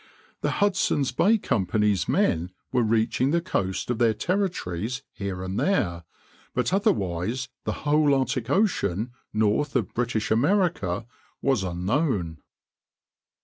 [0.41, 6.05] The Hudson's Bay Company's men were reaching the coast of their Territories here and there;
[6.55, 11.05] but otherwise the whole Arctic Ocean north of British America
[11.43, 12.39] was unknown.